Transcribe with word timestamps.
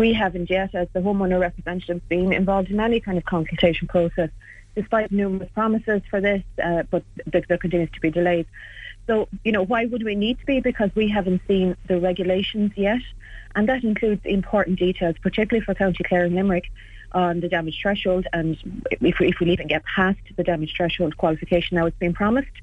we 0.00 0.14
haven't 0.14 0.48
yet, 0.48 0.74
as 0.74 0.88
the 0.94 1.00
homeowner 1.00 1.38
representative, 1.38 2.00
been 2.08 2.32
involved 2.32 2.70
in 2.70 2.80
any 2.80 3.00
kind 3.00 3.18
of 3.18 3.24
consultation 3.26 3.86
process, 3.86 4.30
despite 4.74 5.12
numerous 5.12 5.50
promises 5.52 6.00
for 6.10 6.20
this, 6.22 6.42
uh, 6.64 6.82
but 6.90 7.02
there, 7.26 7.44
there 7.48 7.58
continues 7.58 7.90
to 7.92 8.00
be 8.00 8.10
delays. 8.10 8.46
So, 9.06 9.28
you 9.44 9.52
know, 9.52 9.62
why 9.62 9.84
would 9.84 10.02
we 10.02 10.14
need 10.14 10.38
to 10.40 10.46
be? 10.46 10.60
Because 10.60 10.90
we 10.94 11.08
haven't 11.08 11.42
seen 11.46 11.76
the 11.86 12.00
regulations 12.00 12.72
yet, 12.76 13.02
and 13.54 13.68
that 13.68 13.84
includes 13.84 14.22
important 14.24 14.78
details, 14.78 15.16
particularly 15.22 15.64
for 15.64 15.74
County 15.74 16.02
Clare 16.02 16.24
and 16.24 16.34
Limerick, 16.34 16.70
on 17.12 17.40
the 17.40 17.48
damage 17.48 17.78
threshold. 17.82 18.26
And 18.32 18.56
if 18.90 19.18
we, 19.18 19.28
if 19.28 19.38
we 19.38 19.50
even 19.50 19.66
get 19.66 19.82
past 19.84 20.20
the 20.34 20.44
damage 20.44 20.72
threshold 20.76 21.18
qualification, 21.18 21.76
now 21.76 21.84
it's 21.86 21.98
been 21.98 22.14
promised 22.14 22.56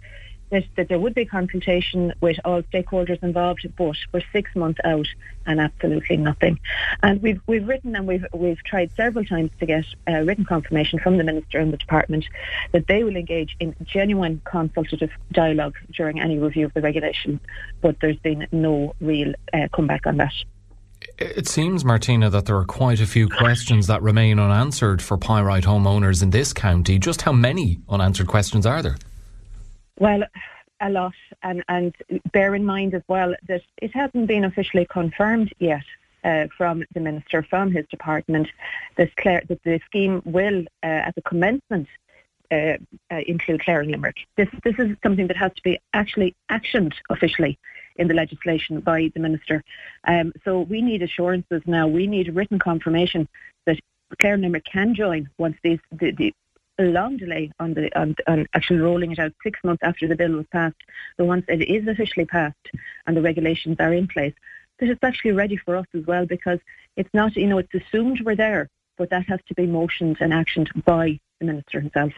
that, 0.50 0.64
that 0.76 0.88
there 0.90 1.00
would 1.00 1.14
be 1.14 1.26
consultation 1.26 2.14
with 2.22 2.38
all 2.46 2.62
stakeholders 2.64 3.22
involved, 3.22 3.68
but 3.78 3.98
we're 4.12 4.22
six 4.32 4.56
months 4.56 4.80
out 4.84 5.08
and 5.46 5.60
absolutely 5.60 6.18
nothing. 6.18 6.60
And 7.04 7.22
we've 7.22 7.42
we've 7.48 7.68
written 7.68 7.96
and 7.96 8.08
we've 8.08 8.26
we've 8.34 8.62
tried 8.64 8.92
several 8.96 9.26
times 9.26 9.52
to 9.60 9.66
get 9.66 9.86
uh, 10.08 10.22
written 10.22 10.46
confirmation 10.46 11.00
from 11.00 11.18
the 11.18 11.24
minister 11.24 11.60
and 11.60 11.72
the 11.72 11.78
department 11.78 12.26
that 12.72 12.88
they 12.88 13.04
will 13.04 13.16
engage 13.16 13.56
in 13.60 13.76
genuine 13.84 14.42
consultative 14.46 15.12
dialogue 15.32 15.76
during 15.92 16.20
any 16.20 16.38
review 16.38 16.66
of 16.66 16.74
the 16.74 16.82
regulation, 16.82 17.40
but 17.82 17.98
there's 18.02 18.18
been 18.18 18.48
no 18.52 18.96
real 19.02 19.34
uh, 19.54 19.68
comeback 19.74 20.06
on 20.08 20.18
that. 20.18 20.34
It 21.20 21.48
seems, 21.48 21.86
Martina, 21.86 22.30
that 22.30 22.46
there 22.46 22.58
are 22.58 22.66
quite 22.66 23.00
a 23.00 23.06
few 23.06 23.30
questions 23.30 23.88
that 23.88 24.02
remain 24.02 24.40
unanswered 24.40 25.02
for 25.02 25.18
pyrite 25.18 25.64
homeowners 25.64 26.22
in 26.22 26.32
this 26.32 26.54
county. 26.54 27.00
Just 27.00 27.22
how 27.22 27.32
many 27.32 27.80
unanswered 27.90 28.28
questions 28.28 28.66
are 28.66 28.82
there? 28.82 28.98
Well, 30.00 30.24
a 30.80 30.90
lot, 30.90 31.16
and 31.42 31.64
and 31.70 31.96
bear 32.32 32.54
in 32.54 32.64
mind 32.64 32.94
as 32.94 33.02
well 33.08 33.34
that 33.48 33.64
it 33.82 33.94
hasn't 33.94 34.28
been 34.28 34.46
officially 34.46 34.86
confirmed 34.86 35.52
yet 35.60 35.84
uh, 36.24 36.48
from 36.56 36.84
the 36.94 37.00
minister, 37.00 37.42
from 37.42 37.72
his 37.72 37.86
department, 37.88 38.48
that, 38.98 39.16
Clare, 39.16 39.44
that 39.48 39.64
the 39.64 39.80
scheme 39.86 40.22
will, 40.26 40.62
uh, 40.84 41.08
at 41.08 41.16
the 41.16 41.22
commencement, 41.22 41.88
uh, 42.52 42.78
uh, 43.12 43.22
include 43.28 43.62
Clare 43.62 43.82
and 43.82 43.92
Limerick. 43.92 44.18
This 44.36 44.50
this 44.64 44.76
is 44.78 44.96
something 45.04 45.28
that 45.28 45.38
has 45.38 45.54
to 45.56 45.64
be 45.64 45.80
actually 45.94 46.36
actioned 46.50 46.94
officially 47.10 47.58
in 47.98 48.08
the 48.08 48.14
legislation 48.14 48.80
by 48.80 49.12
the 49.14 49.20
minister. 49.20 49.64
Um, 50.04 50.32
so 50.46 50.62
we 50.62 50.82
need 50.82 51.02
assurances 51.02 51.62
now. 51.66 51.88
We 51.88 52.08
need 52.08 52.36
written 52.36 52.60
confirmation 52.60 53.28
that 53.66 53.80
Clare 54.22 54.36
and 54.36 54.44
Limerick 54.44 54.66
can 54.66 54.94
join 54.94 55.30
once 55.38 55.58
these 55.64 55.80
the, 55.92 56.12
the 56.12 56.34
a 56.80 56.84
long 56.84 57.18
delay 57.18 57.52
on 57.60 57.74
the 57.74 57.96
on, 58.00 58.16
on, 58.28 58.48
actually 58.54 58.80
rolling 58.80 59.12
it 59.12 59.20
out 59.20 59.34
six 59.44 59.60
months 59.64 59.84
after 59.84 60.08
the 60.08 60.16
bill 60.16 60.34
was 60.34 60.46
passed. 60.52 60.76
So 61.18 61.26
once 61.26 61.46
it 61.48 61.62
is 61.62 61.88
officially 61.88 62.26
passed 62.26 62.68
and 63.06 63.18
the 63.18 63.22
regulations 63.22 63.78
are 63.80 63.94
in 63.94 64.08
place, 64.08 64.34
that 64.80 64.90
it's 64.90 65.04
actually 65.04 65.32
ready 65.32 65.58
for 65.58 65.76
us 65.76 65.88
as 65.94 66.06
well 66.06 66.26
because 66.26 66.60
it's 66.96 67.14
not 67.14 67.36
you 67.36 67.48
know 67.48 67.58
it's 67.58 67.74
assumed 67.74 68.22
we're 68.22 68.36
there, 68.36 68.70
but 68.98 69.10
that 69.10 69.26
has 69.28 69.40
to 69.48 69.56
be 69.56 69.66
motioned 69.66 70.18
and 70.20 70.34
actioned 70.34 70.70
by 70.86 71.20
the 71.40 71.46
minister 71.46 71.80
himself. 71.80 72.14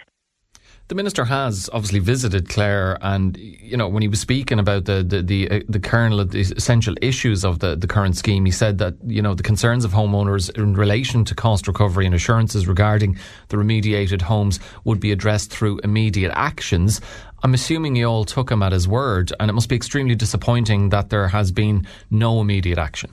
The 0.90 0.96
minister 0.96 1.26
has 1.26 1.70
obviously 1.72 2.00
visited 2.00 2.50
Clare, 2.50 2.98
and 3.02 3.38
you 3.38 3.78
know 3.78 3.88
when 3.88 4.02
he 4.02 4.08
was 4.08 4.20
speaking 4.20 4.58
about 4.58 4.86
the 4.86 5.04
the 5.04 5.22
the, 5.22 5.52
uh, 5.52 5.60
the 5.70 5.80
kernel 5.80 6.20
of 6.20 6.32
the 6.32 6.40
essential 6.40 6.96
issues 7.00 7.46
of 7.46 7.60
the, 7.60 7.76
the 7.76 7.86
current 7.86 8.18
scheme, 8.18 8.44
he 8.44 8.52
said 8.52 8.80
that 8.80 8.96
you 9.06 9.22
know 9.22 9.36
the 9.36 9.44
concerns 9.44 9.86
of 9.86 9.92
homeowners 9.92 10.50
in 10.58 10.74
relation 10.74 11.24
to 11.26 11.36
cost 11.36 11.68
recovery 11.68 12.08
and 12.08 12.16
assurances 12.16 12.68
regarding 12.68 13.20
the 13.50 13.58
remediated 13.58 14.24
homes 14.24 14.60
would 14.84 15.00
be 15.00 15.12
addressed 15.12 15.52
through 15.52 15.80
immediate 15.84 16.32
actions. 16.34 17.02
I'm 17.44 17.54
assuming 17.54 17.96
you 17.96 18.08
all 18.08 18.26
took 18.26 18.50
him 18.50 18.64
at 18.64 18.72
his 18.72 18.88
word, 18.88 19.32
and 19.40 19.48
it 19.48 19.54
must 19.54 19.70
be 19.70 19.76
extremely 19.76 20.16
disappointing 20.16 20.90
that 20.90 21.12
there 21.12 21.28
has 21.28 21.52
been 21.52 21.86
no 22.10 22.42
immediate 22.42 22.80
action. 22.80 23.12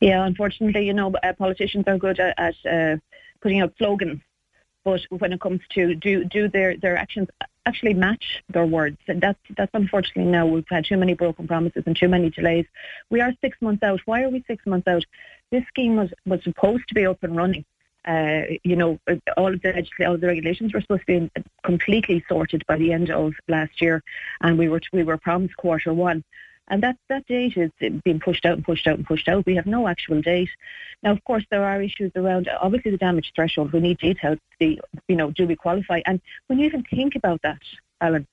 Yeah, 0.00 0.24
unfortunately, 0.24 0.86
you 0.86 0.94
know, 0.94 1.12
uh, 1.22 1.34
politicians 1.34 1.84
are 1.86 1.98
good 1.98 2.18
at, 2.18 2.34
at 2.38 2.54
uh, 2.64 2.96
putting 3.42 3.60
out 3.60 3.74
slogans 3.76 4.22
but 4.84 5.00
when 5.10 5.32
it 5.32 5.40
comes 5.40 5.60
to 5.70 5.94
do 5.94 6.24
do 6.24 6.48
their 6.48 6.76
their 6.76 6.96
actions 6.96 7.28
actually 7.66 7.94
match 7.94 8.42
their 8.48 8.66
words, 8.66 8.98
and 9.06 9.20
that's 9.20 9.38
that's 9.56 9.70
unfortunately 9.74 10.30
now 10.30 10.46
we've 10.46 10.64
had 10.68 10.84
too 10.84 10.96
many 10.96 11.14
broken 11.14 11.46
promises 11.46 11.84
and 11.86 11.96
too 11.96 12.08
many 12.08 12.30
delays. 12.30 12.66
We 13.10 13.20
are 13.20 13.32
six 13.40 13.60
months 13.60 13.82
out. 13.82 14.00
Why 14.04 14.22
are 14.22 14.28
we 14.28 14.44
six 14.46 14.66
months 14.66 14.88
out? 14.88 15.04
This 15.50 15.64
scheme 15.68 15.96
was 15.96 16.10
was 16.26 16.42
supposed 16.42 16.88
to 16.88 16.94
be 16.94 17.06
up 17.06 17.22
and 17.22 17.36
running. 17.36 17.64
Uh, 18.04 18.42
you 18.64 18.74
know, 18.74 18.98
all 19.36 19.52
of 19.52 19.62
the 19.62 19.86
all 20.00 20.14
of 20.14 20.20
the 20.20 20.26
regulations 20.26 20.74
were 20.74 20.80
supposed 20.80 21.06
to 21.06 21.20
be 21.20 21.42
completely 21.62 22.24
sorted 22.28 22.64
by 22.66 22.76
the 22.76 22.92
end 22.92 23.10
of 23.10 23.34
last 23.46 23.80
year, 23.80 24.02
and 24.40 24.58
we 24.58 24.68
were 24.68 24.80
we 24.92 25.04
were 25.04 25.16
promised 25.16 25.56
quarter 25.56 25.94
one. 25.94 26.24
And 26.72 26.82
that, 26.82 26.96
that 27.10 27.26
date 27.26 27.58
is 27.58 27.70
being 28.02 28.18
pushed 28.18 28.46
out 28.46 28.54
and 28.54 28.64
pushed 28.64 28.86
out 28.86 28.96
and 28.96 29.06
pushed 29.06 29.28
out. 29.28 29.44
We 29.44 29.56
have 29.56 29.66
no 29.66 29.86
actual 29.86 30.22
date. 30.22 30.48
Now, 31.02 31.12
of 31.12 31.22
course, 31.24 31.44
there 31.50 31.66
are 31.66 31.82
issues 31.82 32.10
around, 32.16 32.48
obviously, 32.62 32.92
the 32.92 32.96
damage 32.96 33.30
threshold. 33.36 33.74
We 33.74 33.80
need 33.80 33.98
details 33.98 34.38
to 34.38 34.56
see, 34.58 34.80
you 35.06 35.14
know, 35.14 35.30
do 35.30 35.46
we 35.46 35.54
qualify? 35.54 36.00
And 36.06 36.18
when 36.46 36.58
you 36.58 36.64
even 36.64 36.82
think 36.84 37.14
about 37.14 37.42
that, 37.42 37.60
Alan, 38.00 38.26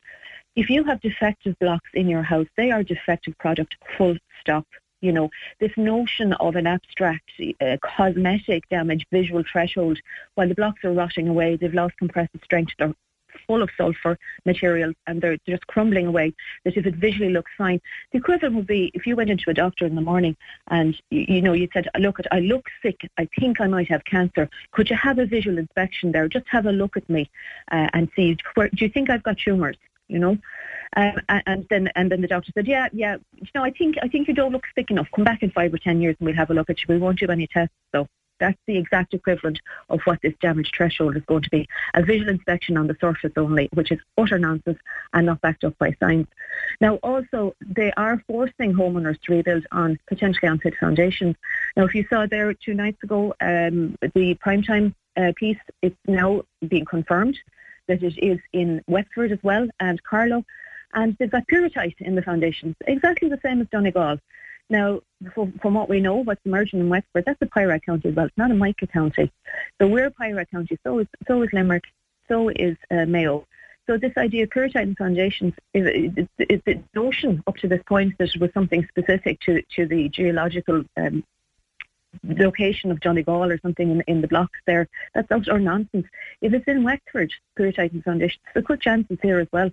if 0.55 0.69
you 0.69 0.85
have 0.85 1.01
defective 1.01 1.59
blocks 1.59 1.89
in 1.93 2.07
your 2.07 2.23
house, 2.23 2.47
they 2.55 2.71
are 2.71 2.81
defective 2.81 3.37
product, 3.39 3.75
full 3.97 4.15
stop. 4.39 4.65
You 5.01 5.11
know, 5.11 5.29
this 5.59 5.73
notion 5.75 6.31
of 6.33 6.55
an 6.55 6.65
abstract 6.65 7.29
uh, 7.59 7.75
cosmetic 7.81 8.67
damage 8.69 9.05
visual 9.11 9.43
threshold, 9.51 9.99
while 10.35 10.47
the 10.47 10.55
blocks 10.55 10.85
are 10.85 10.93
rotting 10.93 11.27
away, 11.27 11.57
they've 11.57 11.73
lost 11.73 11.97
compressive 11.97 12.41
strength, 12.45 12.71
they're 12.79 12.93
full 13.47 13.61
of 13.61 13.69
sulfur 13.77 14.17
materials 14.45 14.95
and 15.07 15.21
they're 15.21 15.37
just 15.47 15.65
crumbling 15.67 16.07
away, 16.07 16.33
that 16.63 16.77
if 16.77 16.85
it 16.85 16.95
visually 16.95 17.31
looks 17.31 17.51
fine, 17.57 17.81
the 18.11 18.19
equivalent 18.19 18.55
would 18.55 18.67
be 18.67 18.91
if 18.93 19.05
you 19.05 19.15
went 19.15 19.29
into 19.29 19.49
a 19.49 19.53
doctor 19.53 19.85
in 19.85 19.95
the 19.95 20.01
morning 20.01 20.35
and, 20.67 20.99
you, 21.09 21.25
you 21.27 21.41
know, 21.41 21.53
you 21.53 21.67
said, 21.73 21.87
look, 21.99 22.17
I 22.31 22.39
look 22.39 22.67
sick, 22.81 22.99
I 23.17 23.27
think 23.39 23.61
I 23.61 23.67
might 23.67 23.89
have 23.89 24.03
cancer. 24.05 24.49
Could 24.71 24.89
you 24.89 24.95
have 24.95 25.19
a 25.19 25.25
visual 25.25 25.57
inspection 25.57 26.11
there? 26.11 26.27
Just 26.27 26.47
have 26.49 26.65
a 26.65 26.71
look 26.71 26.97
at 26.97 27.09
me 27.09 27.29
uh, 27.71 27.87
and 27.93 28.09
see, 28.15 28.37
where, 28.55 28.69
do 28.69 28.85
you 28.85 28.89
think 28.89 29.09
I've 29.09 29.23
got 29.23 29.37
tumours? 29.37 29.77
You 30.07 30.17
know, 30.17 30.37
um, 30.97 31.13
and 31.45 31.67
then 31.69 31.91
and 31.95 32.11
then 32.11 32.21
the 32.21 32.27
doctor 32.27 32.51
said, 32.55 32.65
yeah, 32.65 32.87
yeah, 32.91 33.17
you 33.35 33.47
know, 33.53 33.63
I 33.63 33.69
think 33.69 33.97
I 34.01 34.07
think 34.07 34.27
you 34.27 34.33
don't 34.33 34.51
look 34.51 34.63
sick 34.73 34.89
enough. 34.89 35.07
Come 35.15 35.23
back 35.23 35.43
in 35.43 35.51
five 35.51 35.71
or 35.71 35.77
ten 35.77 36.01
years 36.01 36.15
and 36.19 36.25
we'll 36.25 36.35
have 36.35 36.49
a 36.49 36.55
look 36.55 36.71
at 36.71 36.79
you. 36.79 36.85
We 36.89 36.97
won't 36.97 37.19
do 37.19 37.27
any 37.27 37.45
tests. 37.45 37.75
So 37.91 38.07
that's 38.39 38.57
the 38.65 38.77
exact 38.77 39.13
equivalent 39.13 39.59
of 39.89 40.01
what 40.05 40.21
this 40.21 40.33
damage 40.41 40.71
threshold 40.75 41.15
is 41.17 41.23
going 41.25 41.43
to 41.43 41.49
be. 41.49 41.67
A 41.93 42.03
visual 42.03 42.29
inspection 42.29 42.77
on 42.77 42.87
the 42.87 42.97
surface 42.99 43.33
only, 43.37 43.69
which 43.73 43.91
is 43.91 43.99
utter 44.17 44.39
nonsense 44.39 44.79
and 45.13 45.25
not 45.25 45.41
backed 45.41 45.63
up 45.63 45.77
by 45.77 45.95
science. 45.99 46.27
Now, 46.81 46.95
also, 46.97 47.55
they 47.65 47.91
are 47.93 48.23
forcing 48.27 48.73
homeowners 48.73 49.19
to 49.21 49.33
rebuild 49.33 49.65
on 49.71 49.99
potentially 50.07 50.47
unfit 50.47 50.75
foundations. 50.79 51.35
Now, 51.75 51.85
if 51.85 51.93
you 51.93 52.05
saw 52.09 52.25
there 52.25 52.53
two 52.53 52.73
nights 52.73 53.03
ago, 53.03 53.33
um, 53.41 53.97
the 54.15 54.35
primetime 54.35 54.93
uh, 55.17 55.33
piece, 55.35 55.59
it's 55.81 55.97
now 56.07 56.43
being 56.67 56.85
confirmed 56.85 57.37
that 57.87 58.03
it 58.03 58.17
is 58.17 58.39
in 58.53 58.81
Wexford 58.87 59.31
as 59.31 59.39
well 59.43 59.67
and 59.79 60.01
Carlow. 60.03 60.45
And 60.93 61.15
they've 61.19 61.29
got 61.29 61.47
pyrrhotite 61.47 61.99
in 61.99 62.15
the 62.15 62.21
foundations, 62.21 62.75
exactly 62.87 63.29
the 63.29 63.39
same 63.43 63.61
as 63.61 63.67
Donegal. 63.67 64.17
Now, 64.69 65.01
from, 65.33 65.53
from 65.61 65.73
what 65.73 65.89
we 65.89 65.99
know, 65.99 66.15
what's 66.15 66.45
emerging 66.45 66.79
in 66.79 66.89
Wexford, 66.89 67.25
that's 67.25 67.41
a 67.41 67.47
Pyrite 67.47 67.85
County 67.85 68.09
as 68.09 68.15
well. 68.15 68.27
It's 68.27 68.37
not 68.37 68.51
a 68.51 68.55
Mica 68.55 68.87
County. 68.87 69.31
So 69.79 69.87
we're 69.87 70.05
a 70.05 70.11
Pyrite 70.11 70.51
County. 70.51 70.77
So 70.83 70.99
is, 70.99 71.07
so 71.27 71.41
is 71.41 71.49
Limerick. 71.51 71.85
So 72.27 72.49
is 72.49 72.77
uh, 72.91 73.05
Mayo. 73.05 73.47
So 73.87 73.97
this 73.97 74.15
idea 74.17 74.43
of 74.43 74.51
pyrrhotite 74.51 74.95
foundations 74.99 75.55
is, 75.73 76.13
is, 76.15 76.27
is, 76.37 76.61
the 76.65 76.79
notion 76.93 77.43
up 77.47 77.57
to 77.57 77.67
this 77.67 77.81
point 77.87 78.15
that 78.19 78.35
it 78.35 78.39
was 78.39 78.53
something 78.53 78.87
specific 78.87 79.39
to, 79.41 79.63
to 79.75 79.87
the 79.87 80.09
geological 80.09 80.83
um, 80.95 81.23
location 82.23 82.91
of 82.91 82.99
Donegal 82.99 83.49
or 83.49 83.59
something 83.59 83.89
in, 83.89 84.01
in 84.01 84.21
the 84.21 84.27
blocks 84.27 84.59
there. 84.67 84.87
That's 85.15 85.31
utter 85.31 85.59
nonsense. 85.59 86.05
If 86.39 86.53
it's 86.53 86.67
in 86.67 86.83
Wexford, 86.83 87.33
pyrrhotite 87.57 88.03
foundations, 88.03 88.41
there's 88.53 88.65
good 88.65 88.79
chance 88.79 89.07
it's 89.09 89.23
here 89.23 89.39
as 89.39 89.47
well. 89.51 89.71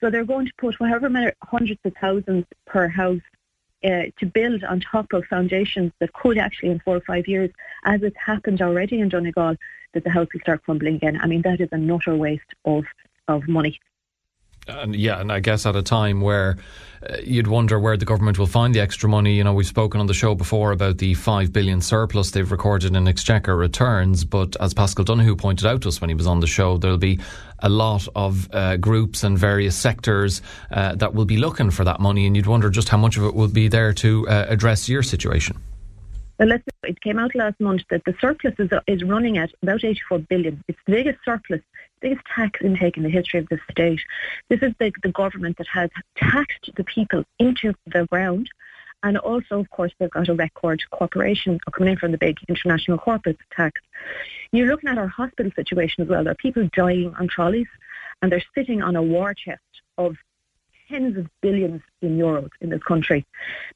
So 0.00 0.10
they're 0.10 0.24
going 0.24 0.46
to 0.46 0.52
put 0.58 0.74
however 0.80 1.08
many 1.08 1.30
hundreds 1.44 1.80
of 1.84 1.94
thousands 2.00 2.46
per 2.66 2.88
house 2.88 3.20
uh, 3.84 4.04
to 4.18 4.26
build 4.26 4.64
on 4.64 4.80
top 4.80 5.12
of 5.12 5.24
foundations 5.26 5.92
that 5.98 6.12
could 6.12 6.38
actually, 6.38 6.70
in 6.70 6.80
four 6.80 6.96
or 6.96 7.00
five 7.00 7.26
years, 7.26 7.50
as 7.84 8.02
it's 8.02 8.16
happened 8.16 8.62
already 8.62 9.00
in 9.00 9.08
Donegal, 9.08 9.56
that 9.94 10.04
the 10.04 10.10
house 10.10 10.28
will 10.32 10.40
start 10.40 10.64
crumbling 10.64 10.96
again. 10.96 11.18
I 11.20 11.26
mean, 11.26 11.42
that 11.42 11.60
is 11.60 11.68
an 11.72 11.90
utter 11.90 12.16
waste 12.16 12.54
of, 12.64 12.84
of 13.28 13.46
money. 13.48 13.78
And 14.68 14.94
yeah, 14.94 15.20
and 15.20 15.32
I 15.32 15.40
guess 15.40 15.66
at 15.66 15.74
a 15.74 15.82
time 15.82 16.20
where 16.20 16.56
uh, 17.08 17.16
you'd 17.24 17.48
wonder 17.48 17.80
where 17.80 17.96
the 17.96 18.04
government 18.04 18.38
will 18.38 18.46
find 18.46 18.74
the 18.74 18.80
extra 18.80 19.08
money. 19.08 19.34
You 19.34 19.42
know, 19.42 19.52
we've 19.52 19.66
spoken 19.66 20.00
on 20.00 20.06
the 20.06 20.14
show 20.14 20.34
before 20.34 20.70
about 20.70 20.98
the 20.98 21.14
five 21.14 21.52
billion 21.52 21.80
surplus 21.80 22.30
they've 22.30 22.50
recorded 22.50 22.94
in 22.94 23.08
exchequer 23.08 23.56
returns, 23.56 24.24
but 24.24 24.56
as 24.60 24.72
Paschal 24.72 25.04
Donohoe 25.04 25.34
pointed 25.34 25.66
out 25.66 25.82
to 25.82 25.88
us 25.88 26.00
when 26.00 26.10
he 26.10 26.14
was 26.14 26.28
on 26.28 26.40
the 26.40 26.46
show, 26.46 26.76
there'll 26.76 26.96
be 26.96 27.18
a 27.58 27.68
lot 27.68 28.06
of 28.14 28.48
uh, 28.52 28.76
groups 28.76 29.24
and 29.24 29.36
various 29.36 29.76
sectors 29.76 30.42
uh, 30.70 30.94
that 30.94 31.14
will 31.14 31.24
be 31.24 31.36
looking 31.36 31.70
for 31.70 31.84
that 31.84 31.98
money, 31.98 32.26
and 32.26 32.36
you'd 32.36 32.46
wonder 32.46 32.70
just 32.70 32.88
how 32.88 32.98
much 32.98 33.16
of 33.16 33.24
it 33.24 33.34
will 33.34 33.48
be 33.48 33.66
there 33.68 33.92
to 33.94 34.28
uh, 34.28 34.46
address 34.48 34.88
your 34.88 35.02
situation. 35.02 35.56
It 36.38 37.00
came 37.02 37.18
out 37.18 37.34
last 37.34 37.60
month 37.60 37.82
that 37.90 38.04
the 38.04 38.14
surplus 38.20 38.54
is, 38.58 38.70
is 38.88 39.04
running 39.04 39.38
at 39.38 39.50
about 39.62 39.84
84 39.84 40.18
billion. 40.20 40.64
It's 40.66 40.78
the 40.86 40.92
biggest 40.92 41.18
surplus, 41.24 41.60
biggest 42.02 42.26
tax 42.26 42.60
intake 42.62 42.96
in 42.96 43.04
the 43.04 43.08
history 43.08 43.40
of 43.40 43.48
the 43.48 43.58
state. 43.70 44.00
This 44.50 44.60
is 44.62 44.72
the, 44.78 44.92
the 45.02 45.12
government 45.12 45.56
that 45.58 45.68
has 45.68 45.90
taxed 46.16 46.70
the 46.76 46.84
people 46.84 47.24
into 47.38 47.74
the 47.86 48.06
ground 48.06 48.48
And 49.02 49.18
also, 49.18 49.58
of 49.60 49.70
course, 49.70 49.92
they've 49.98 50.10
got 50.10 50.28
a 50.28 50.34
record 50.34 50.82
corporation 50.90 51.58
coming 51.72 51.92
in 51.92 51.98
from 51.98 52.12
the 52.12 52.18
big 52.18 52.38
international 52.48 52.98
corporate 52.98 53.38
tax. 53.50 53.80
You're 54.52 54.68
looking 54.68 54.88
at 54.88 54.98
our 54.98 55.08
hospital 55.08 55.50
situation 55.56 56.02
as 56.02 56.08
well. 56.08 56.22
There 56.22 56.32
are 56.32 56.36
people 56.36 56.68
dying 56.74 57.12
on 57.18 57.28
trolleys 57.28 57.66
and 58.20 58.30
they're 58.30 58.44
sitting 58.54 58.82
on 58.82 58.94
a 58.96 59.02
war 59.02 59.34
chest 59.34 59.62
of 59.98 60.16
tens 60.88 61.16
of 61.16 61.26
billions 61.40 61.80
in 62.02 62.18
euros 62.18 62.50
in 62.60 62.70
this 62.70 62.82
country. 62.82 63.24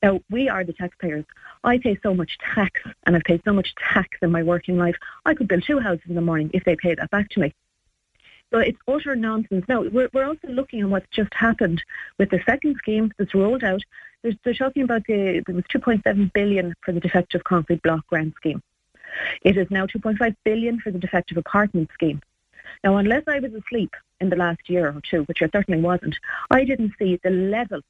Now, 0.02 0.20
we 0.30 0.48
are 0.48 0.64
the 0.64 0.72
taxpayers. 0.72 1.24
I 1.64 1.78
pay 1.78 1.98
so 2.02 2.14
much 2.14 2.38
tax 2.38 2.80
and 3.04 3.16
I've 3.16 3.24
paid 3.24 3.42
so 3.44 3.52
much 3.52 3.74
tax 3.76 4.18
in 4.22 4.30
my 4.30 4.42
working 4.42 4.76
life. 4.76 4.96
I 5.24 5.34
could 5.34 5.48
build 5.48 5.64
two 5.66 5.80
houses 5.80 6.04
in 6.08 6.14
the 6.14 6.20
morning 6.20 6.50
if 6.52 6.64
they 6.64 6.76
pay 6.76 6.94
that 6.94 7.10
back 7.10 7.30
to 7.30 7.40
me. 7.40 7.54
So 8.52 8.58
it's 8.58 8.78
utter 8.86 9.16
nonsense. 9.16 9.64
Now, 9.68 9.82
we're, 9.82 10.08
we're 10.12 10.26
also 10.26 10.48
looking 10.48 10.80
at 10.80 10.88
what's 10.88 11.08
just 11.10 11.32
happened 11.34 11.82
with 12.18 12.30
the 12.30 12.40
second 12.46 12.76
scheme 12.78 13.12
that's 13.18 13.34
rolled 13.34 13.64
out. 13.64 13.82
There's, 14.22 14.36
they're 14.44 14.54
talking 14.54 14.82
about 14.82 15.04
the, 15.06 15.38
it 15.38 15.48
was 15.48 15.64
2.7 15.64 16.32
billion 16.32 16.74
for 16.82 16.92
the 16.92 17.00
defective 17.00 17.44
concrete 17.44 17.82
block 17.82 18.06
grant 18.06 18.34
scheme. 18.36 18.62
It 19.42 19.56
is 19.56 19.70
now 19.70 19.86
2.5 19.86 20.36
billion 20.44 20.80
for 20.80 20.90
the 20.90 20.98
defective 20.98 21.36
apartment 21.36 21.90
scheme. 21.92 22.20
Now, 22.84 22.96
unless 22.96 23.24
I 23.26 23.38
was 23.40 23.52
asleep 23.54 23.94
in 24.20 24.30
the 24.30 24.36
last 24.36 24.68
year 24.68 24.88
or 24.88 25.00
two, 25.08 25.22
which 25.24 25.42
I 25.42 25.48
certainly 25.52 25.80
wasn't, 25.80 26.16
I 26.50 26.64
didn't 26.64 26.92
see 26.98 27.18
the 27.22 27.30
level 27.30 27.80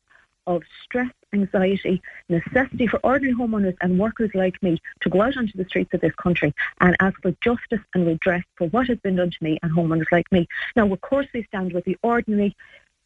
of 0.47 0.63
stress, 0.83 1.11
anxiety, 1.33 2.01
necessity 2.29 2.87
for 2.87 2.99
ordinary 3.03 3.35
homeowners 3.35 3.77
and 3.81 3.99
workers 3.99 4.31
like 4.35 4.63
me 4.63 4.81
to 5.01 5.11
go 5.11 5.23
out 5.23 5.37
onto 5.37 5.57
the 5.57 5.65
streets 5.65 5.93
of 5.95 6.01
this 6.01 6.15
country 6.15 6.55
and 6.81 6.97
ask 7.01 7.21
for 7.23 7.33
justice 7.43 7.81
and 7.95 8.07
redress 8.07 8.45
for 8.57 8.69
what 8.69 8.87
has 8.87 8.99
been 8.99 9.17
done 9.17 9.31
to 9.31 9.45
me 9.45 9.59
and 9.63 9.73
homeowners 9.73 10.11
like 10.13 10.31
me. 10.31 10.47
Now, 10.75 10.91
of 10.93 11.01
course, 11.01 11.27
we 11.35 11.45
stand 11.45 11.73
with 11.73 11.85
the 11.85 11.97
ordinary 12.03 12.55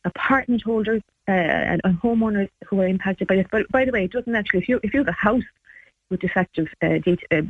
apartment 0.04 0.62
holders 0.62 1.02
uh, 1.28 1.32
and, 1.32 1.80
and, 1.84 2.00
homeowners 2.00 2.48
who 2.66 2.80
are 2.80 2.86
impacted 2.86 3.28
by 3.28 3.36
this. 3.36 3.46
But 3.50 3.70
by 3.70 3.84
the 3.84 3.92
way, 3.92 4.04
it 4.04 4.12
doesn't 4.12 4.34
actually, 4.34 4.60
if 4.60 4.68
you, 4.68 4.80
if 4.82 4.94
you 4.94 5.00
have 5.00 5.08
a 5.08 5.12
house 5.12 5.44
with 6.10 6.20
defective 6.20 6.68
uh, 6.82 6.98
de- 6.98 7.18
uh, 7.30 7.42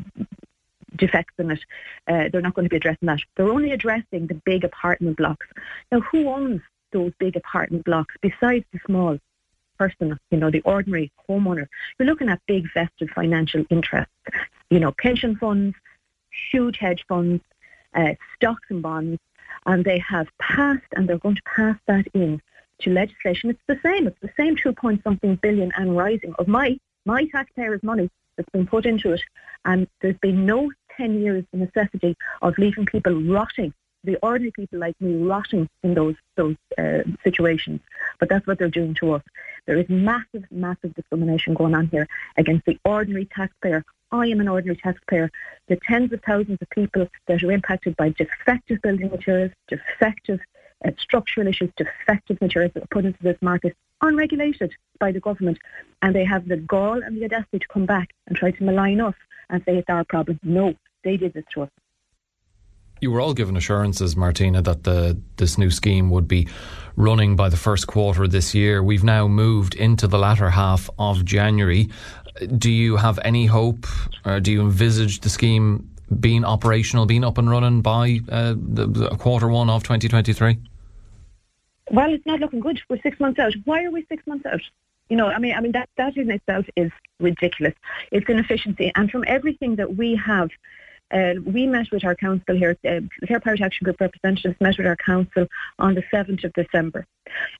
defects 0.96 1.34
in 1.38 1.52
it, 1.52 1.60
uh, 2.08 2.28
they're 2.30 2.42
not 2.42 2.54
going 2.54 2.66
to 2.66 2.70
be 2.70 2.76
addressing 2.76 3.06
that. 3.06 3.20
They're 3.36 3.48
only 3.48 3.72
addressing 3.72 4.26
the 4.26 4.40
big 4.44 4.64
apartment 4.64 5.16
blocks. 5.16 5.46
Now, 5.92 6.00
who 6.00 6.28
owns 6.28 6.60
those 6.92 7.12
big 7.18 7.36
apartment 7.36 7.84
blocks 7.84 8.14
besides 8.20 8.64
the 8.72 8.80
small 8.86 9.18
person, 9.80 10.18
you 10.30 10.38
know, 10.38 10.50
the 10.50 10.60
ordinary 10.74 11.10
homeowner? 11.26 11.66
You're 11.98 12.10
looking 12.10 12.28
at 12.28 12.40
big 12.46 12.64
vested 12.74 13.10
financial 13.10 13.64
interests, 13.70 14.12
you 14.68 14.78
know, 14.78 14.92
pension 15.06 15.36
funds, 15.36 15.74
huge 16.50 16.76
hedge 16.76 17.04
funds, 17.08 17.42
uh, 17.94 18.14
stocks 18.34 18.66
and 18.68 18.82
bonds, 18.82 19.18
and 19.64 19.84
they 19.84 19.98
have 19.98 20.28
passed 20.38 20.90
and 20.94 21.08
they're 21.08 21.24
going 21.26 21.40
to 21.42 21.50
pass 21.56 21.78
that 21.86 22.06
in 22.14 22.40
to 22.80 22.90
legislation. 22.90 23.50
It's 23.50 23.66
the 23.66 23.80
same. 23.82 24.06
It's 24.06 24.20
the 24.20 24.32
same 24.36 24.54
two 24.56 24.72
point 24.72 25.02
something 25.02 25.36
billion 25.36 25.70
and 25.76 25.96
rising 25.96 26.34
of 26.38 26.46
my 26.46 26.78
my 27.06 27.24
taxpayers' 27.26 27.82
money 27.82 28.10
that's 28.36 28.50
been 28.50 28.66
put 28.66 28.84
into 28.84 29.12
it, 29.12 29.22
and 29.64 29.86
there's 30.00 30.18
been 30.18 30.44
no 30.44 30.70
10 30.96 31.20
years 31.22 31.44
necessity 31.52 32.14
of 32.42 32.58
leaving 32.58 32.84
people 32.84 33.14
rotting, 33.22 33.72
the 34.04 34.16
ordinary 34.22 34.52
people 34.52 34.78
like 34.78 34.98
me 35.00 35.16
rotting 35.16 35.68
in 35.82 35.94
those 35.94 36.16
those 36.36 36.56
uh, 36.78 37.02
situations. 37.22 37.80
But 38.18 38.28
that's 38.28 38.46
what 38.46 38.58
they're 38.58 38.68
doing 38.68 38.94
to 39.00 39.12
us. 39.12 39.22
There 39.66 39.78
is 39.78 39.88
massive, 39.88 40.44
massive 40.50 40.94
discrimination 40.94 41.54
going 41.54 41.74
on 41.74 41.88
here 41.88 42.08
against 42.36 42.66
the 42.66 42.78
ordinary 42.84 43.26
taxpayer. 43.26 43.84
I 44.12 44.26
am 44.26 44.40
an 44.40 44.48
ordinary 44.48 44.76
taxpayer. 44.76 45.30
The 45.68 45.76
tens 45.76 46.12
of 46.12 46.20
thousands 46.22 46.58
of 46.60 46.70
people 46.70 47.06
that 47.26 47.42
are 47.42 47.52
impacted 47.52 47.96
by 47.96 48.10
defective 48.10 48.82
building 48.82 49.10
materials, 49.10 49.52
defective 49.68 50.40
uh, 50.84 50.90
structural 50.98 51.46
issues, 51.46 51.70
defective 51.76 52.40
materials 52.40 52.72
that 52.74 52.84
are 52.84 52.88
put 52.90 53.04
into 53.04 53.22
this 53.22 53.36
market, 53.40 53.76
unregulated 54.00 54.74
by 54.98 55.12
the 55.12 55.20
government, 55.20 55.58
and 56.02 56.14
they 56.14 56.24
have 56.24 56.48
the 56.48 56.56
gall 56.56 57.02
and 57.02 57.16
the 57.16 57.24
audacity 57.24 57.58
to 57.58 57.68
come 57.68 57.86
back 57.86 58.10
and 58.26 58.36
try 58.36 58.50
to 58.50 58.64
malign 58.64 59.00
us 59.00 59.14
and 59.50 59.62
say 59.64 59.76
it's 59.76 59.90
our 59.90 60.04
problem. 60.04 60.40
No, 60.42 60.74
they 61.04 61.16
did 61.16 61.34
this 61.34 61.44
to 61.54 61.62
us. 61.62 61.70
You 63.00 63.10
were 63.10 63.20
all 63.20 63.32
given 63.32 63.56
assurances, 63.56 64.16
Martina, 64.16 64.60
that 64.62 64.84
the 64.84 65.18
this 65.36 65.56
new 65.56 65.70
scheme 65.70 66.10
would 66.10 66.28
be 66.28 66.48
running 66.96 67.34
by 67.34 67.48
the 67.48 67.56
first 67.56 67.86
quarter 67.86 68.24
of 68.24 68.30
this 68.30 68.54
year. 68.54 68.82
We've 68.82 69.04
now 69.04 69.26
moved 69.26 69.74
into 69.74 70.06
the 70.06 70.18
latter 70.18 70.50
half 70.50 70.90
of 70.98 71.24
January. 71.24 71.88
Do 72.58 72.70
you 72.70 72.96
have 72.96 73.18
any 73.24 73.46
hope, 73.46 73.86
or 74.24 74.40
do 74.40 74.52
you 74.52 74.60
envisage 74.60 75.20
the 75.20 75.30
scheme 75.30 75.88
being 76.18 76.44
operational, 76.44 77.06
being 77.06 77.24
up 77.24 77.38
and 77.38 77.48
running 77.48 77.80
by 77.82 78.20
uh, 78.28 78.54
the, 78.56 78.86
the 78.86 79.08
quarter 79.16 79.48
one 79.48 79.70
of 79.70 79.82
2023? 79.82 80.58
Well, 81.90 82.12
it's 82.12 82.26
not 82.26 82.40
looking 82.40 82.60
good. 82.60 82.80
We're 82.88 83.00
six 83.00 83.18
months 83.18 83.38
out. 83.38 83.54
Why 83.64 83.84
are 83.84 83.90
we 83.90 84.04
six 84.06 84.26
months 84.26 84.46
out? 84.46 84.60
You 85.08 85.16
know, 85.16 85.26
I 85.26 85.38
mean, 85.38 85.54
I 85.54 85.60
mean 85.60 85.72
that 85.72 85.88
that 85.96 86.16
in 86.16 86.30
itself 86.30 86.66
is 86.76 86.92
ridiculous. 87.18 87.74
It's 88.12 88.28
inefficiency, 88.28 88.92
and 88.94 89.10
from 89.10 89.24
everything 89.26 89.76
that 89.76 89.96
we 89.96 90.16
have. 90.16 90.50
Uh, 91.10 91.34
we 91.44 91.66
met 91.66 91.86
with 91.90 92.04
our 92.04 92.14
council 92.14 92.56
here, 92.56 92.76
uh, 92.88 93.00
Clare 93.26 93.40
Pyrite 93.40 93.60
Action 93.60 93.84
Group 93.84 94.00
representatives 94.00 94.56
met 94.60 94.78
with 94.78 94.86
our 94.86 94.96
council 94.96 95.46
on 95.78 95.94
the 95.94 96.02
7th 96.12 96.44
of 96.44 96.52
December. 96.52 97.06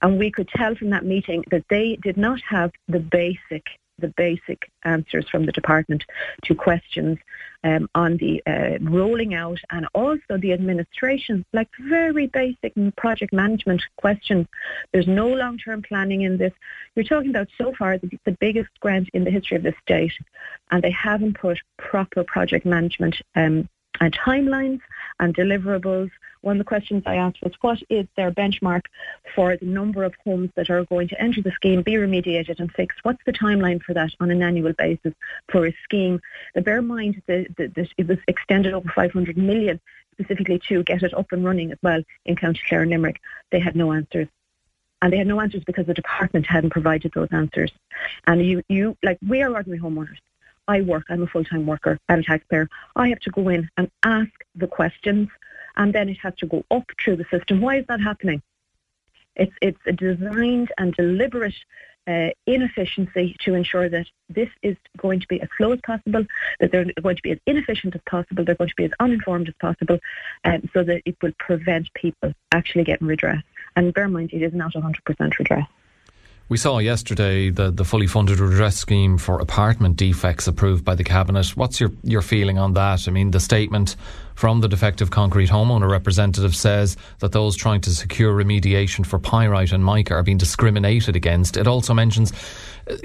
And 0.03 0.19
we 0.19 0.31
could 0.31 0.49
tell 0.49 0.75
from 0.75 0.91
that 0.91 1.05
meeting 1.05 1.45
that 1.51 1.65
they 1.71 1.99
did 2.03 2.17
not 2.17 2.41
have 2.49 2.71
the 2.89 3.01
basic 3.01 3.65
the 4.01 4.13
basic 4.17 4.71
answers 4.85 5.29
from 5.29 5.47
the 5.47 5.53
department 5.53 6.05
to 6.45 6.55
questions 6.55 7.19
um, 7.65 7.89
on 7.95 8.17
the 8.17 8.43
uh, 8.47 8.79
rolling 8.81 9.35
out 9.35 9.59
and 9.71 9.87
also 9.95 10.39
the 10.39 10.53
administration, 10.53 11.45
like 11.53 11.69
very 11.89 12.27
basic 12.27 12.73
project 12.97 13.33
management 13.33 13.83
questions. 13.97 14.47
There's 14.93 15.07
no 15.07 15.29
long-term 15.29 15.83
planning 15.83 16.23
in 16.23 16.39
this. 16.39 16.53
You're 16.95 17.05
talking 17.05 17.31
about 17.31 17.49
so 17.59 17.73
far 17.79 17.99
the, 17.99 18.11
the 18.25 18.37
biggest 18.41 18.71
grant 18.81 19.09
in 19.13 19.25
the 19.25 19.31
history 19.31 19.57
of 19.57 19.63
the 19.63 19.75
state, 19.83 20.13
and 20.71 20.83
they 20.83 20.91
haven't 20.91 21.39
put 21.39 21.59
proper 21.79 22.25
project 22.25 22.65
management 22.65 23.17
um, 23.35 23.69
and 24.01 24.17
timelines 24.17 24.81
and 25.19 25.35
deliverables. 25.35 26.11
One 26.43 26.57
of 26.57 26.59
the 26.59 26.69
questions 26.69 27.03
I 27.07 27.17
asked 27.17 27.43
was 27.43 27.53
what 27.61 27.83
is 27.91 28.07
their 28.17 28.31
benchmark 28.31 28.83
for 29.35 29.57
the 29.57 29.67
number 29.67 30.05
of 30.05 30.15
homes 30.25 30.51
that 30.55 30.71
are 30.71 30.85
going 30.85 31.09
to 31.09 31.21
enter 31.21 31.43
the 31.43 31.53
scheme, 31.53 31.83
be 31.83 31.95
remediated 31.95 32.61
and 32.61 32.73
fixed? 32.73 33.01
What's 33.03 33.23
the 33.27 33.33
timeline 33.33 33.83
for 33.83 33.93
that 33.95 34.11
on 34.21 34.31
an 34.31 34.43
annual 34.43 34.73
basis 34.73 35.15
for 35.51 35.67
a 35.67 35.77
scheme? 35.85 36.21
Now, 36.55 36.63
bear 36.63 36.79
in 36.79 36.87
mind 36.87 37.23
that, 37.27 37.55
that, 37.57 37.75
that 37.75 37.89
it 37.99 38.09
was 38.09 38.19
extended 38.27 38.73
over 38.73 38.89
500 38.89 39.37
million 39.37 39.81
specifically 40.13 40.61
to 40.69 40.83
get 40.83 41.03
it 41.03 41.15
up 41.15 41.33
and 41.33 41.45
running 41.45 41.73
as 41.73 41.79
well 41.83 42.03
in 42.25 42.37
County 42.37 42.61
Clare 42.69 42.83
and 42.83 42.91
Limerick. 42.91 43.21
They 43.51 43.61
had 43.61 43.77
no 43.77 43.93
answers 43.93 44.29
and 45.03 45.13
they 45.13 45.17
had 45.17 45.27
no 45.27 45.41
answers 45.41 45.65
because 45.65 45.87
the 45.87 45.95
department 45.95 46.47
hadn't 46.47 46.71
provided 46.71 47.13
those 47.15 47.29
answers. 47.33 47.73
And 48.27 48.45
you, 48.45 48.63
you 48.69 48.97
like 49.03 49.19
we 49.27 49.43
are 49.43 49.53
ordinary 49.53 49.81
homeowners. 49.81 50.19
I 50.69 50.83
work, 50.83 51.05
I'm 51.09 51.23
a 51.23 51.27
full-time 51.27 51.67
worker, 51.67 51.99
I'm 52.09 52.21
a 52.21 52.23
taxpayer. 52.23 52.69
I 52.95 53.09
have 53.09 53.21
to 53.21 53.31
go 53.31 53.49
in 53.49 53.69
and 53.77 53.91
ask 54.05 54.31
the 54.55 54.69
questions 54.69 55.29
and 55.77 55.93
then 55.93 56.09
it 56.09 56.19
has 56.23 56.35
to 56.37 56.47
go 56.47 56.65
up 56.71 56.85
through 57.03 57.17
the 57.17 57.27
system. 57.31 57.61
Why 57.61 57.79
is 57.79 57.87
that 57.89 58.01
happening? 58.01 58.43
It's, 59.37 59.53
it's 59.63 59.81
a 59.87 59.93
designed 59.93 60.73
and 60.77 60.95
deliberate 60.95 61.55
uh, 62.07 62.31
inefficiency 62.47 63.37
to 63.41 63.55
ensure 63.55 63.89
that 63.89 64.07
this 64.29 64.49
is 64.63 64.77
going 64.97 65.21
to 65.21 65.29
be 65.29 65.41
as 65.41 65.49
slow 65.57 65.73
as 65.73 65.81
possible, 65.85 66.25
that 66.59 66.73
they're 66.73 66.87
going 67.03 67.17
to 67.17 67.23
be 67.23 67.31
as 67.31 67.39
inefficient 67.47 67.95
as 67.95 68.01
possible, 68.09 68.45
they're 68.45 68.55
going 68.55 68.71
to 68.71 68.77
be 68.77 68.85
as 68.85 68.93
uninformed 69.01 69.49
as 69.49 69.55
possible, 69.61 69.99
um, 70.45 70.69
so 70.73 70.83
that 70.83 71.03
it 71.05 71.17
will 71.23 71.33
prevent 71.39 71.93
people 71.95 72.33
actually 72.53 72.85
getting 72.85 73.07
redress. 73.07 73.43
And 73.77 73.95
bear 73.95 74.05
in 74.05 74.13
mind, 74.13 74.31
it 74.33 74.43
is 74.43 74.53
not 74.53 74.73
100% 74.73 75.39
redress. 75.39 75.69
We 76.49 76.57
saw 76.57 76.79
yesterday 76.79 77.51
the, 77.51 77.71
the 77.71 77.85
fully 77.85 78.09
funded 78.09 78.41
redress 78.41 78.77
scheme 78.77 79.19
for 79.19 79.39
apartment 79.39 79.97
defects 79.97 80.49
approved 80.49 80.85
by 80.85 80.97
the 80.97 81.05
Cabinet. 81.05 81.57
What's 81.57 81.79
your, 81.79 81.93
your 82.03 82.23
feeling 82.23 82.59
on 82.59 82.75
that? 82.75 83.07
I 83.07 83.13
mean, 83.13 83.31
the 83.31 83.39
statement 83.39 83.95
from 84.41 84.63
the 84.63 84.69
defective 84.69 85.11
concrete 85.11 85.51
homeowner 85.51 85.91
representative 85.91 86.57
says 86.57 86.97
that 87.19 87.31
those 87.31 87.55
trying 87.55 87.79
to 87.79 87.91
secure 87.91 88.33
remediation 88.33 89.05
for 89.05 89.19
pyrite 89.19 89.71
and 89.71 89.85
mica 89.85 90.15
are 90.15 90.23
being 90.23 90.39
discriminated 90.39 91.15
against. 91.15 91.59
It 91.59 91.67
also 91.67 91.93
mentions 91.93 92.33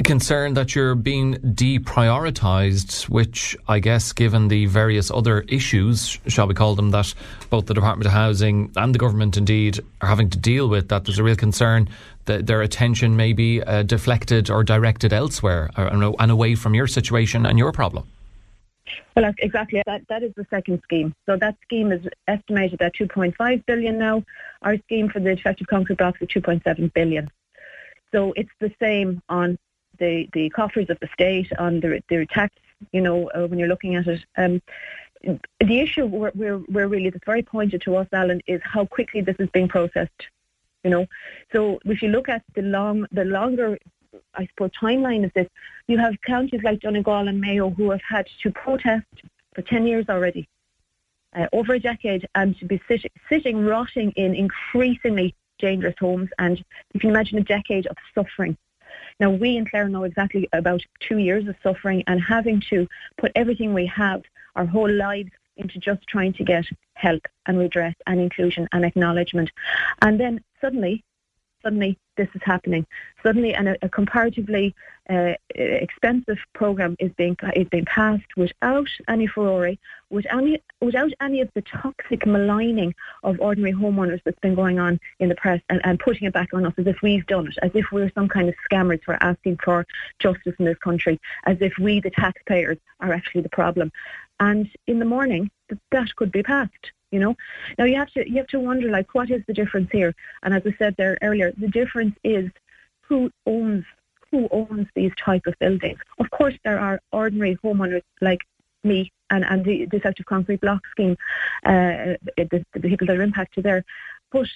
concern 0.06 0.54
that 0.54 0.76
you're 0.76 0.96
being 0.96 1.36
deprioritised, 1.36 3.10
which 3.10 3.58
I 3.68 3.80
guess, 3.80 4.14
given 4.14 4.48
the 4.48 4.68
various 4.68 5.12
other 5.12 5.42
issues, 5.50 6.18
shall 6.28 6.48
we 6.48 6.54
call 6.54 6.74
them 6.76 6.92
that, 6.92 7.14
both 7.50 7.66
the 7.66 7.74
Department 7.74 8.08
of 8.08 8.14
Housing 8.14 8.72
and 8.78 8.96
the 8.96 9.00
government 9.00 9.36
indeed 9.36 9.82
are 10.00 10.08
having 10.08 10.30
to 10.30 10.38
deal 10.38 10.70
with, 10.70 10.88
that 10.88 11.04
there's 11.04 11.20
a 11.20 11.24
real 11.24 11.36
concern 11.36 11.90
that 12.26 12.48
their 12.48 12.62
attention 12.62 13.18
may 13.18 13.34
be 13.34 13.62
uh, 13.62 13.84
deflected 13.84 14.50
or 14.50 14.64
directed 14.64 15.12
elsewhere 15.12 15.70
and 15.76 16.32
away 16.32 16.56
from 16.56 16.74
your 16.74 16.88
situation 16.88 17.46
and 17.46 17.60
your 17.60 17.74
problem. 17.74 18.08
Well, 19.16 19.34
exactly. 19.40 19.82
That 19.86 20.08
that 20.10 20.24
is 20.24 20.34
the 20.36 20.46
second 20.50 20.82
scheme. 20.84 21.16
So 21.26 21.38
that 21.38 21.58
scheme 21.64 21.92
is 21.92 22.08
estimated 22.28 22.82
at 22.82 22.96
2.5 22.96 23.66
billion 23.66 23.98
now. 23.98 24.24
Our 24.62 24.78
scheme 24.78 25.10
for 25.10 25.20
the 25.20 25.36
defective 25.36 25.68
concrete 25.68 25.98
blocks 25.98 26.22
is 26.22 26.28
2.7 26.30 26.94
billion. 26.94 27.30
So 28.12 28.34
it's 28.34 28.52
the 28.60 28.72
same 28.80 29.22
on 29.30 29.58
the, 29.98 30.30
the 30.34 30.50
coffers 30.50 30.90
of 30.90 31.00
the 31.00 31.10
state, 31.14 31.52
on 31.58 31.80
the, 31.80 32.02
the 32.10 32.26
tax. 32.28 32.56
You 32.92 33.02
know, 33.02 33.30
uh, 33.30 33.48
when 33.48 33.58
you're 33.58 33.70
looking 33.70 33.96
at 33.96 34.08
it. 34.08 34.24
Um, 34.38 34.62
the 35.24 35.80
issue 35.80 36.06
we're, 36.06 36.32
we're, 36.36 36.60
we're 36.70 36.88
really 36.88 37.10
that's 37.10 37.26
very 37.26 37.42
pointed 37.42 37.82
to 37.82 37.96
us, 37.96 38.08
Alan, 38.12 38.42
is 38.46 38.62
how 38.64 38.86
quickly 38.86 39.22
this 39.22 39.38
is 39.40 39.50
being 39.50 39.68
processed 39.68 40.28
you 40.86 40.92
know. 40.92 41.08
So 41.52 41.80
if 41.86 42.02
you 42.02 42.10
look 42.10 42.30
at 42.30 42.44
the 42.54 42.62
long, 42.62 43.08
the 43.12 43.26
longer 43.26 43.78
I 44.34 44.48
suppose, 44.48 44.72
timeline 44.80 45.26
of 45.26 45.34
this, 45.34 45.48
you 45.88 45.98
have 45.98 46.20
counties 46.22 46.62
like 46.64 46.80
Donegal 46.80 47.28
and 47.28 47.40
Mayo 47.40 47.70
who 47.70 47.92
have 47.92 48.02
had 48.08 48.28
to 48.44 48.52
protest 48.52 49.06
for 49.54 49.62
10 49.62 49.88
years 49.88 50.06
already, 50.10 50.48
uh, 51.34 51.48
over 51.54 51.74
a 51.74 51.80
decade, 51.80 52.28
and 52.36 52.58
to 52.60 52.66
be 52.66 52.82
sit- 52.88 53.12
sitting, 53.30 53.66
rotting 53.66 54.12
in 54.12 54.36
increasingly 54.36 55.34
dangerous 55.60 55.96
homes. 56.00 56.30
And 56.40 56.64
you 56.94 57.00
can 57.00 57.10
imagine 57.10 57.38
a 57.38 57.44
decade 57.44 57.88
of 57.88 57.98
suffering. 58.14 58.58
Now, 59.20 59.30
we 59.30 59.58
in 59.58 59.66
Clare 59.66 59.88
know 59.88 60.04
exactly 60.04 60.48
about 60.54 60.82
two 61.00 61.18
years 61.18 61.48
of 61.48 61.56
suffering 61.64 62.04
and 62.08 62.22
having 62.22 62.62
to 62.70 62.88
put 63.18 63.32
everything 63.36 63.74
we 63.74 63.86
have, 63.88 64.24
our 64.56 64.66
whole 64.66 64.92
lives, 64.92 65.32
into 65.58 65.80
just 65.80 66.06
trying 66.08 66.34
to 66.34 66.44
get 66.44 66.66
help 66.96 67.26
and 67.46 67.58
redress 67.58 67.96
and 68.08 68.20
inclusion 68.20 68.68
and 68.74 68.84
acknowledgement. 68.84 69.50
And 70.02 70.20
then 70.20 70.44
suddenly, 70.60 71.04
suddenly 71.66 71.98
this 72.16 72.30
is 72.34 72.42
happening. 72.44 72.86
Suddenly, 73.24 73.54
and 73.56 73.70
a, 73.70 73.76
a 73.82 73.90
comparatively 73.90 74.74
uh, 75.10 75.34
expensive 75.50 76.38
program 76.54 76.96
is 77.00 77.12
being 77.18 77.36
is 77.56 77.68
being 77.70 77.86
passed 77.86 78.38
without 78.38 78.88
any 79.10 79.28
furore, 79.28 79.74
without 80.10 80.44
any 80.44 80.62
without 80.82 81.12
any 81.20 81.42
of 81.42 81.50
the 81.56 81.62
toxic 81.64 82.26
maligning 82.26 82.94
of 83.24 83.40
ordinary 83.40 83.74
homeowners 83.74 84.22
that's 84.24 84.40
been 84.40 84.56
going 84.56 84.80
on 84.80 85.00
in 85.20 85.30
the 85.30 85.36
press, 85.36 85.62
and, 85.70 85.82
and 85.84 86.00
putting 86.00 86.28
it 86.28 86.34
back 86.34 86.54
on 86.54 86.66
us 86.66 86.74
as 86.78 86.88
if 86.88 86.98
we've 87.02 87.26
done 87.28 87.48
it, 87.48 87.58
as 87.62 87.72
if 87.74 87.86
we're 87.92 88.12
some 88.14 88.30
kind 88.30 88.48
of 88.48 88.56
scammers 88.72 89.04
for 89.04 89.22
asking 89.22 89.58
for 89.64 89.86
justice 90.20 90.54
in 90.60 90.66
this 90.66 90.78
country, 90.78 91.20
as 91.46 91.58
if 91.60 91.74
we, 91.80 92.00
the 92.00 92.12
taxpayers, 92.12 92.78
are 93.02 93.12
actually 93.12 93.42
the 93.42 93.50
problem. 93.50 93.92
And 94.40 94.70
in 94.88 95.00
the 95.00 95.06
morning, 95.06 95.50
that 95.92 96.16
could 96.16 96.32
be 96.32 96.44
passed 96.44 96.92
you 97.12 97.20
know 97.20 97.36
now 97.78 97.86
you 97.86 97.96
have 97.96 98.12
to 98.12 98.30
you 98.30 98.38
have 98.38 98.48
to 98.48 98.60
wonder 98.60 98.90
like 98.90 99.14
what 99.14 99.30
is 99.30 99.42
the 99.48 99.54
difference 99.54 99.90
here 99.92 100.14
and 100.44 100.54
as 100.54 100.62
i 100.66 100.74
said 100.78 100.96
there 100.98 101.18
earlier 101.22 101.52
the 101.58 101.68
difference 101.68 102.16
is 102.24 102.50
who 103.02 103.32
owns 103.46 103.86
who 104.32 104.48
owns 104.52 104.88
these 104.96 105.12
type 105.24 105.46
of 105.46 105.58
buildings 105.60 106.00
of 106.20 106.30
course 106.32 106.56
there 106.64 106.80
are 106.80 107.00
ordinary 107.12 107.58
homeowners 107.64 108.02
like 108.22 108.42
me 108.84 109.12
and, 109.32 109.44
and 109.46 109.66
the, 109.66 109.88
of 110.06 110.26
concrete 110.26 110.62
block 110.62 110.82
scheme 110.92 111.18
uh, 111.66 112.14
the, 112.38 112.64
the 112.74 112.80
people 112.82 113.08
that 113.08 113.18
are 113.18 113.24
impacted 113.24 113.64
there 113.64 113.84
but 114.32 114.48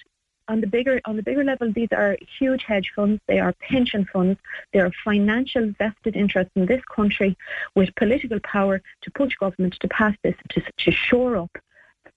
on 0.50 0.60
the 0.60 0.66
bigger 0.66 1.00
on 1.04 1.16
the 1.16 1.22
bigger 1.22 1.44
level, 1.44 1.72
these 1.72 1.92
are 1.92 2.18
huge 2.38 2.64
hedge 2.64 2.90
funds. 2.96 3.20
They 3.28 3.38
are 3.38 3.54
pension 3.60 4.04
funds. 4.12 4.38
They 4.72 4.80
are 4.80 4.90
financial 5.04 5.72
vested 5.78 6.16
interests 6.16 6.52
in 6.56 6.66
this 6.66 6.82
country 6.94 7.36
with 7.76 7.94
political 7.94 8.40
power 8.40 8.82
to 9.02 9.10
push 9.12 9.36
government 9.36 9.76
to 9.80 9.88
pass 9.88 10.16
this 10.24 10.34
to, 10.50 10.62
to 10.84 10.90
shore 10.90 11.36
up 11.36 11.56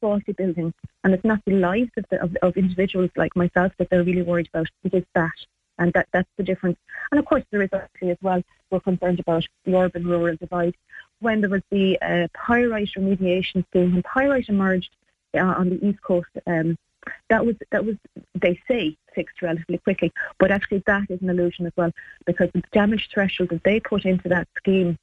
faulty 0.03 0.33
buildings. 0.33 0.73
And 1.03 1.13
it's 1.13 1.23
not 1.23 1.39
the 1.45 1.53
lives 1.53 1.91
of, 1.95 2.03
the, 2.11 2.21
of, 2.21 2.35
of 2.41 2.57
individuals 2.57 3.09
like 3.15 3.33
myself 3.37 3.71
that 3.77 3.89
they're 3.89 4.03
really 4.03 4.21
worried 4.21 4.49
about. 4.53 4.67
It 4.83 4.93
is 4.93 5.05
that. 5.15 5.39
And 5.79 5.93
that, 5.93 6.07
that's 6.11 6.29
the 6.37 6.43
difference. 6.43 6.77
And 7.09 7.19
of 7.19 7.25
course, 7.25 7.43
there 7.51 7.61
is 7.61 7.69
actually 7.71 8.11
as 8.11 8.17
well, 8.21 8.41
we're 8.69 8.81
concerned 8.81 9.21
about 9.21 9.45
the 9.63 9.75
urban 9.77 10.05
rural 10.05 10.35
divide. 10.35 10.75
When 11.21 11.39
there 11.39 11.49
was 11.49 11.61
the 11.71 11.97
uh, 12.01 12.27
pyrite 12.33 12.89
remediation 12.97 13.65
scheme, 13.69 13.93
when 13.93 14.03
pyrite 14.03 14.49
emerged 14.49 14.91
uh, 15.35 15.39
on 15.39 15.69
the 15.69 15.87
east 15.87 16.01
coast, 16.01 16.27
um, 16.45 16.77
that 17.29 17.45
was 17.45 17.55
that 17.71 17.83
was 17.85 17.95
they 18.35 18.57
say 18.67 18.95
fixed 19.13 19.41
relatively 19.41 19.77
quickly, 19.77 20.11
but 20.39 20.51
actually 20.51 20.83
that 20.87 21.09
is 21.09 21.21
an 21.21 21.29
illusion 21.29 21.65
as 21.65 21.73
well 21.75 21.91
because 22.25 22.49
the 22.53 22.63
damage 22.71 23.09
threshold 23.13 23.49
that 23.49 23.63
they 23.63 23.79
put 23.79 24.05
into 24.05 24.29
that 24.29 24.47
scheme 24.57 24.97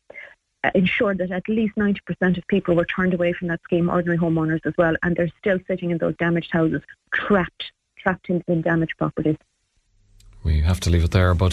ensured 0.75 1.19
that 1.19 1.31
at 1.31 1.49
least 1.49 1.75
90% 1.76 2.38
of 2.38 2.47
people 2.49 2.75
were 2.75 2.85
turned 2.85 3.14
away 3.14 3.33
from 3.33 3.49
that 3.49 3.62
scheme, 3.64 3.88
ordinary 3.88 4.19
homeowners 4.19 4.61
as 4.64 4.75
well, 4.76 4.95
and 5.02 5.17
they're 5.17 5.33
still 5.38 5.59
sitting 5.67 5.90
in 5.90 5.99
those 5.99 6.17
damaged 6.17 6.50
houses, 6.52 6.83
trapped, 7.12 7.73
trapped 7.99 8.29
in, 8.29 8.43
in 8.47 8.62
damaged 8.62 8.95
properties. 8.99 9.37
We 10.43 10.61
have 10.61 10.81
to 10.81 10.90
leave 10.90 11.05
it 11.05 11.11
there, 11.11 11.35
but 11.35 11.49